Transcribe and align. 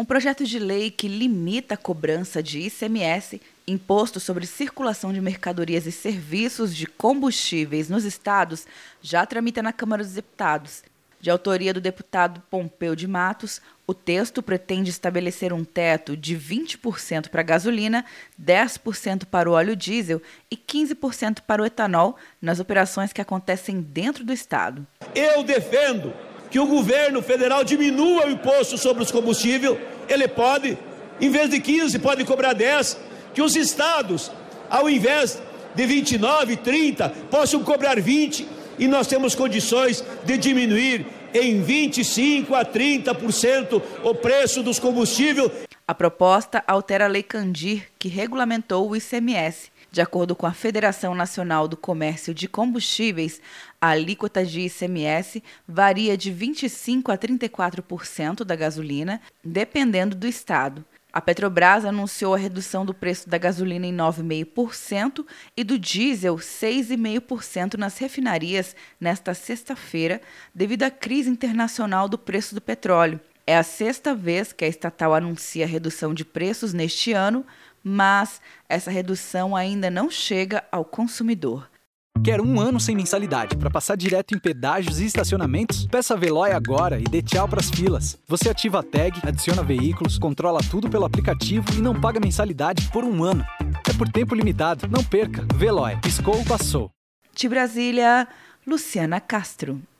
Um 0.00 0.04
projeto 0.06 0.46
de 0.46 0.58
lei 0.58 0.90
que 0.90 1.06
limita 1.06 1.74
a 1.74 1.76
cobrança 1.76 2.42
de 2.42 2.58
ICMS, 2.58 3.38
imposto 3.68 4.18
sobre 4.18 4.46
circulação 4.46 5.12
de 5.12 5.20
mercadorias 5.20 5.84
e 5.84 5.92
serviços 5.92 6.74
de 6.74 6.86
combustíveis 6.86 7.90
nos 7.90 8.06
estados, 8.06 8.66
já 9.02 9.26
tramita 9.26 9.62
na 9.62 9.74
Câmara 9.74 10.02
dos 10.02 10.14
Deputados. 10.14 10.82
De 11.20 11.28
autoria 11.28 11.74
do 11.74 11.82
deputado 11.82 12.42
Pompeu 12.50 12.96
de 12.96 13.06
Matos, 13.06 13.60
o 13.86 13.92
texto 13.92 14.42
pretende 14.42 14.88
estabelecer 14.88 15.52
um 15.52 15.64
teto 15.64 16.16
de 16.16 16.34
20% 16.34 17.28
para 17.28 17.42
a 17.42 17.44
gasolina, 17.44 18.02
10% 18.42 19.26
para 19.26 19.50
o 19.50 19.52
óleo 19.52 19.76
diesel 19.76 20.22
e 20.50 20.56
15% 20.56 21.40
para 21.46 21.60
o 21.60 21.66
etanol 21.66 22.16
nas 22.40 22.58
operações 22.58 23.12
que 23.12 23.20
acontecem 23.20 23.82
dentro 23.82 24.24
do 24.24 24.32
estado. 24.32 24.86
Eu 25.14 25.42
defendo 25.42 26.14
que 26.50 26.58
o 26.58 26.66
governo 26.66 27.22
federal 27.22 27.62
diminua 27.62 28.26
o 28.26 28.30
imposto 28.30 28.76
sobre 28.76 29.02
os 29.02 29.10
combustíveis, 29.10 29.78
ele 30.10 30.26
pode, 30.26 30.76
em 31.20 31.30
vez 31.30 31.48
de 31.48 31.60
15, 31.60 31.98
pode 32.00 32.24
cobrar 32.24 32.52
10, 32.52 32.98
que 33.32 33.40
os 33.40 33.54
estados, 33.54 34.30
ao 34.68 34.90
invés 34.90 35.40
de 35.74 35.86
29, 35.86 36.56
30, 36.56 37.08
possam 37.30 37.62
cobrar 37.62 38.00
20, 38.00 38.46
e 38.78 38.88
nós 38.88 39.06
temos 39.06 39.34
condições 39.34 40.04
de 40.24 40.36
diminuir 40.36 41.06
em 41.32 41.62
25 41.62 42.54
a 42.54 42.64
30% 42.64 43.80
o 44.02 44.14
preço 44.14 44.62
dos 44.62 44.78
combustíveis. 44.78 45.69
A 45.90 45.94
proposta 45.94 46.62
altera 46.68 47.06
a 47.06 47.08
Lei 47.08 47.24
Candir, 47.24 47.88
que 47.98 48.08
regulamentou 48.08 48.88
o 48.88 48.94
ICMS. 48.94 49.72
De 49.90 50.00
acordo 50.00 50.36
com 50.36 50.46
a 50.46 50.52
Federação 50.52 51.16
Nacional 51.16 51.66
do 51.66 51.76
Comércio 51.76 52.32
de 52.32 52.46
Combustíveis, 52.46 53.42
a 53.80 53.88
alíquota 53.88 54.46
de 54.46 54.60
ICMS 54.60 55.42
varia 55.66 56.16
de 56.16 56.32
25% 56.32 57.12
a 57.12 57.18
34% 57.18 58.44
da 58.44 58.54
gasolina, 58.54 59.20
dependendo 59.42 60.14
do 60.14 60.28
estado. 60.28 60.84
A 61.12 61.20
Petrobras 61.20 61.84
anunciou 61.84 62.36
a 62.36 62.38
redução 62.38 62.86
do 62.86 62.94
preço 62.94 63.28
da 63.28 63.36
gasolina 63.36 63.84
em 63.84 63.92
9,5% 63.92 65.26
e 65.56 65.64
do 65.64 65.76
diesel 65.76 66.36
6,5% 66.36 67.74
nas 67.74 67.98
refinarias 67.98 68.76
nesta 69.00 69.34
sexta-feira, 69.34 70.20
devido 70.54 70.84
à 70.84 70.90
crise 70.90 71.28
internacional 71.28 72.08
do 72.08 72.16
preço 72.16 72.54
do 72.54 72.60
petróleo. 72.60 73.18
É 73.50 73.56
a 73.56 73.64
sexta 73.64 74.14
vez 74.14 74.52
que 74.52 74.64
a 74.64 74.68
estatal 74.68 75.12
anuncia 75.12 75.66
redução 75.66 76.14
de 76.14 76.24
preços 76.24 76.72
neste 76.72 77.12
ano, 77.12 77.44
mas 77.82 78.40
essa 78.68 78.92
redução 78.92 79.56
ainda 79.56 79.90
não 79.90 80.08
chega 80.08 80.62
ao 80.70 80.84
consumidor. 80.84 81.68
Quer 82.22 82.40
um 82.40 82.60
ano 82.60 82.78
sem 82.78 82.94
mensalidade 82.94 83.56
para 83.56 83.68
passar 83.68 83.96
direto 83.96 84.36
em 84.36 84.38
pedágios 84.38 85.00
e 85.00 85.06
estacionamentos? 85.06 85.84
Peça 85.88 86.14
a 86.14 86.16
Veloy 86.16 86.52
agora 86.52 87.00
e 87.00 87.02
dê 87.02 87.20
tchau 87.20 87.48
para 87.48 87.58
as 87.58 87.68
filas. 87.68 88.16
Você 88.28 88.48
ativa 88.48 88.78
a 88.78 88.82
tag, 88.84 89.18
adiciona 89.26 89.64
veículos, 89.64 90.16
controla 90.16 90.60
tudo 90.70 90.88
pelo 90.88 91.04
aplicativo 91.04 91.74
e 91.76 91.82
não 91.82 92.00
paga 92.00 92.20
mensalidade 92.20 92.88
por 92.92 93.02
um 93.02 93.24
ano. 93.24 93.44
É 93.90 93.92
por 93.98 94.08
tempo 94.08 94.32
limitado. 94.32 94.86
Não 94.86 95.02
perca. 95.02 95.44
Veloy. 95.56 95.96
Piscou, 95.96 96.44
passou. 96.44 96.88
De 97.34 97.48
Brasília, 97.48 98.28
Luciana 98.64 99.20
Castro. 99.20 99.82